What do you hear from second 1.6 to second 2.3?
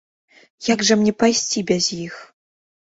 без іх?